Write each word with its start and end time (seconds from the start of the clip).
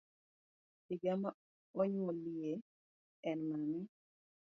Higa 0.85 1.13
ma 1.21 1.29
onyuoliye 1.79 2.53
en 3.29 3.39
mane? 3.49 3.79